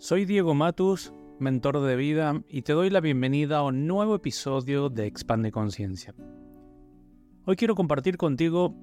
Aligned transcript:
Soy 0.00 0.24
Diego 0.24 0.54
Matus, 0.54 1.12
mentor 1.38 1.78
de 1.82 1.94
vida, 1.94 2.42
y 2.48 2.62
te 2.62 2.72
doy 2.72 2.88
la 2.88 3.02
bienvenida 3.02 3.58
a 3.58 3.64
un 3.64 3.86
nuevo 3.86 4.14
episodio 4.14 4.88
de 4.88 5.04
Expande 5.04 5.52
Conciencia. 5.52 6.14
Hoy 7.44 7.54
quiero 7.54 7.74
compartir 7.74 8.16
contigo 8.16 8.74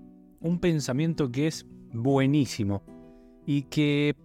un 0.41 0.59
pensamiento 0.59 1.31
que 1.31 1.47
es 1.47 1.65
buenísimo 1.91 2.83
y 3.47 3.63
que 3.63 4.15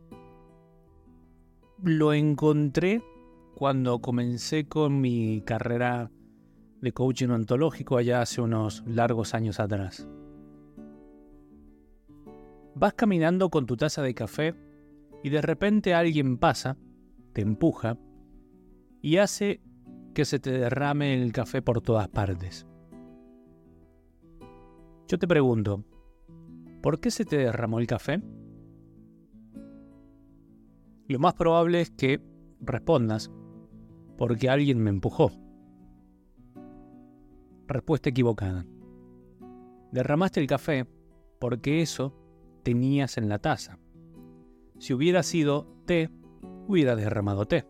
lo 1.82 2.12
encontré 2.12 3.02
cuando 3.54 4.00
comencé 4.00 4.68
con 4.68 5.00
mi 5.00 5.40
carrera 5.46 6.11
de 6.82 6.93
coaching 6.93 7.29
ontológico 7.29 7.96
allá 7.96 8.20
hace 8.20 8.43
unos 8.43 8.84
largos 8.86 9.32
años 9.32 9.61
atrás. 9.61 10.06
Vas 12.74 12.93
caminando 12.93 13.48
con 13.48 13.64
tu 13.64 13.79
taza 13.79 14.02
de 14.02 14.12
café 14.12 14.71
y 15.23 15.30
de 15.30 15.41
repente 15.41 15.95
alguien 15.95 16.38
pasa, 16.38 16.77
te 17.32 17.42
empuja 17.42 17.98
y 19.01 19.16
hace 19.16 19.60
que 20.15 20.24
se 20.24 20.38
te 20.38 20.51
derrame 20.51 21.20
el 21.23 21.33
café 21.33 21.62
por 21.62 21.80
todas 21.80 22.09
partes. 22.09 22.66
Yo 25.09 25.19
te 25.19 25.29
pregunto, 25.29 25.84
¿por 26.82 27.01
qué 27.01 27.10
se 27.10 27.24
te 27.24 27.37
derramó 27.37 27.79
el 27.79 27.87
café? 27.87 28.23
Lo 31.09 31.19
más 31.19 31.34
probable 31.34 31.80
es 31.80 31.91
que 31.91 32.20
respondas, 32.60 33.30
porque 34.16 34.48
alguien 34.48 34.79
me 34.79 34.91
empujó. 34.91 35.32
Respuesta 37.66 38.10
equivocada. 38.10 38.66
Derramaste 39.91 40.41
el 40.41 40.46
café 40.46 40.87
porque 41.38 41.82
eso 41.82 42.15
tenías 42.62 43.18
en 43.18 43.29
la 43.29 43.38
taza. 43.38 43.79
Si 44.82 44.92
hubiera 44.92 45.22
sido 45.22 45.68
té, 45.86 46.10
hubiera 46.66 46.96
derramado 46.96 47.46
té. 47.46 47.68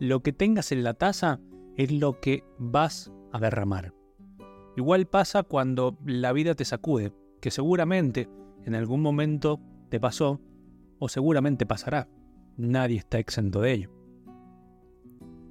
Lo 0.00 0.20
que 0.20 0.32
tengas 0.32 0.72
en 0.72 0.82
la 0.82 0.94
taza 0.94 1.38
es 1.76 1.92
lo 1.92 2.18
que 2.18 2.42
vas 2.58 3.12
a 3.30 3.38
derramar. 3.38 3.94
Igual 4.76 5.06
pasa 5.06 5.44
cuando 5.44 5.96
la 6.04 6.32
vida 6.32 6.56
te 6.56 6.64
sacude, 6.64 7.12
que 7.40 7.52
seguramente 7.52 8.28
en 8.64 8.74
algún 8.74 9.00
momento 9.00 9.60
te 9.90 10.00
pasó 10.00 10.40
o 10.98 11.08
seguramente 11.08 11.66
pasará. 11.66 12.08
Nadie 12.56 12.96
está 12.96 13.20
exento 13.20 13.60
de 13.60 13.72
ello. 13.74 13.92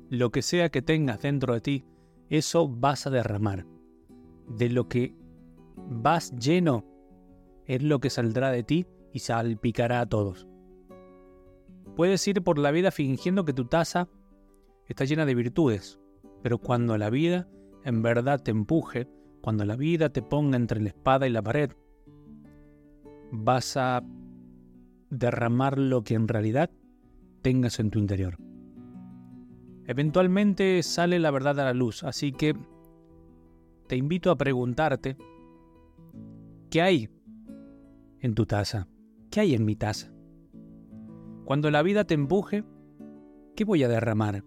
Lo 0.10 0.34
que 0.34 0.42
sea 0.42 0.68
que 0.68 0.82
tengas 0.82 1.22
dentro 1.22 1.54
de 1.54 1.62
ti, 1.62 1.86
eso 2.28 2.68
vas 2.68 3.08
a 3.08 3.10
derramar. 3.10 3.66
De 4.50 4.68
lo 4.68 4.90
que 4.90 5.16
vas 5.78 6.38
lleno 6.38 6.84
es 7.68 7.84
lo 7.84 8.02
que 8.02 8.10
saldrá 8.10 8.52
de 8.52 8.64
ti 8.64 8.86
y 9.14 9.20
salpicará 9.20 10.02
a 10.02 10.06
todos. 10.06 10.48
Puedes 11.96 12.28
ir 12.28 12.44
por 12.44 12.60
la 12.60 12.72
vida 12.72 12.92
fingiendo 12.92 13.46
que 13.46 13.54
tu 13.54 13.66
taza 13.66 14.08
está 14.86 15.06
llena 15.06 15.26
de 15.26 15.36
virtudes, 15.36 16.00
pero 16.44 16.60
cuando 16.60 16.98
la 16.98 17.10
vida 17.10 17.48
en 17.84 18.02
verdad 18.02 18.42
te 18.42 18.52
empuje, 18.52 19.08
cuando 19.42 19.66
la 19.66 19.76
vida 19.76 20.10
te 20.10 20.22
ponga 20.22 20.58
entre 20.58 20.82
la 20.82 20.90
espada 20.90 21.28
y 21.28 21.32
la 21.32 21.42
pared, 21.42 21.72
vas 23.32 23.78
a 23.78 24.04
derramar 25.10 25.78
lo 25.78 26.04
que 26.04 26.16
en 26.16 26.28
realidad 26.28 26.70
tengas 27.42 27.80
en 27.80 27.90
tu 27.90 28.00
interior. 28.00 28.38
Eventualmente 29.86 30.84
sale 30.84 31.18
la 31.18 31.32
verdad 31.32 31.60
a 31.62 31.66
la 31.66 31.74
luz, 31.74 32.04
así 32.04 32.34
que 32.34 32.54
te 33.88 33.96
invito 33.96 34.32
a 34.32 34.38
preguntarte, 34.38 35.16
¿qué 36.70 36.82
hay 36.82 37.10
en 38.20 38.36
tu 38.36 38.46
taza? 38.46 38.88
¿Qué 39.30 39.42
hay 39.42 39.56
en 39.56 39.66
mi 39.66 39.76
taza? 39.76 40.12
Cuando 41.46 41.70
la 41.72 41.82
vida 41.82 42.06
te 42.06 42.14
empuje, 42.14 42.64
¿qué 43.56 43.66
voy 43.66 43.84
a 43.84 43.88
derramar? 43.88 44.44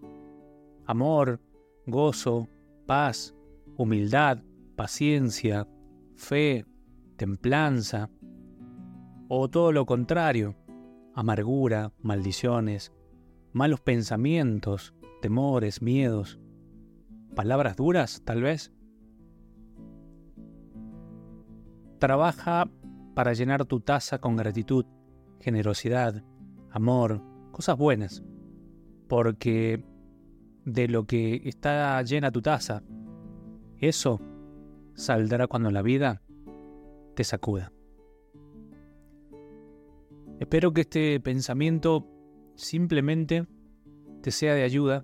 Amor, 0.85 1.39
gozo, 1.85 2.47
paz, 2.85 3.35
humildad, 3.77 4.43
paciencia, 4.75 5.67
fe, 6.15 6.65
templanza, 7.17 8.09
o 9.27 9.49
todo 9.49 9.71
lo 9.71 9.85
contrario, 9.85 10.55
amargura, 11.13 11.93
maldiciones, 12.01 12.91
malos 13.53 13.79
pensamientos, 13.81 14.93
temores, 15.21 15.81
miedos, 15.81 16.39
palabras 17.35 17.77
duras, 17.77 18.23
tal 18.25 18.41
vez. 18.41 18.73
Trabaja 21.99 22.69
para 23.13 23.33
llenar 23.33 23.65
tu 23.65 23.79
taza 23.79 24.19
con 24.19 24.35
gratitud, 24.35 24.85
generosidad, 25.39 26.23
amor, 26.69 27.21
cosas 27.51 27.77
buenas, 27.77 28.23
porque 29.07 29.83
de 30.65 30.87
lo 30.87 31.05
que 31.05 31.41
está 31.45 32.01
llena 32.03 32.31
tu 32.31 32.41
taza, 32.41 32.83
eso 33.77 34.21
saldrá 34.93 35.47
cuando 35.47 35.71
la 35.71 35.81
vida 35.81 36.21
te 37.15 37.23
sacuda. 37.23 37.71
Espero 40.39 40.73
que 40.73 40.81
este 40.81 41.19
pensamiento 41.19 42.07
simplemente 42.55 43.47
te 44.21 44.31
sea 44.31 44.55
de 44.55 44.63
ayuda 44.63 45.03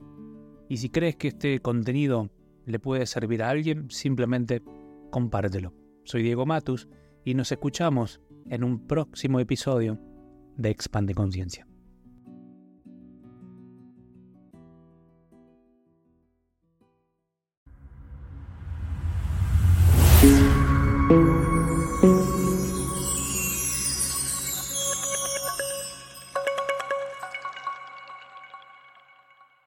y 0.69 0.78
si 0.78 0.90
crees 0.90 1.16
que 1.16 1.29
este 1.29 1.59
contenido 1.59 2.29
le 2.66 2.79
puede 2.79 3.06
servir 3.06 3.44
a 3.44 3.50
alguien, 3.50 3.90
simplemente 3.90 4.63
compártelo. 5.09 5.73
Soy 6.03 6.23
Diego 6.23 6.46
Matus 6.46 6.88
y 7.28 7.34
nos 7.34 7.52
escuchamos 7.52 8.22
en 8.50 8.64
un 8.64 8.88
próximo 8.88 9.42
episodio 9.42 10.00
de 10.56 10.70
Expande 10.70 11.14
Conciencia. 11.14 11.68